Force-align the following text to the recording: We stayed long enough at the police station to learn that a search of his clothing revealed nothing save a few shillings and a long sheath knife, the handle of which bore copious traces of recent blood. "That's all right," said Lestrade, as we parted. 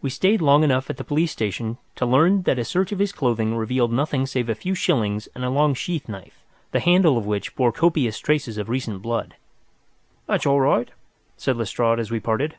We 0.00 0.08
stayed 0.08 0.40
long 0.40 0.64
enough 0.64 0.88
at 0.88 0.96
the 0.96 1.04
police 1.04 1.30
station 1.30 1.76
to 1.96 2.06
learn 2.06 2.44
that 2.44 2.58
a 2.58 2.64
search 2.64 2.92
of 2.92 2.98
his 2.98 3.12
clothing 3.12 3.54
revealed 3.54 3.92
nothing 3.92 4.24
save 4.24 4.48
a 4.48 4.54
few 4.54 4.74
shillings 4.74 5.26
and 5.34 5.44
a 5.44 5.50
long 5.50 5.74
sheath 5.74 6.08
knife, 6.08 6.42
the 6.70 6.80
handle 6.80 7.18
of 7.18 7.26
which 7.26 7.54
bore 7.54 7.70
copious 7.70 8.18
traces 8.18 8.56
of 8.56 8.70
recent 8.70 9.02
blood. 9.02 9.36
"That's 10.24 10.46
all 10.46 10.62
right," 10.62 10.90
said 11.36 11.58
Lestrade, 11.58 11.98
as 12.00 12.10
we 12.10 12.20
parted. 12.20 12.54